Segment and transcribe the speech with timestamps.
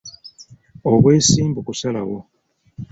[0.89, 2.17] Obwesimbu kusalawo.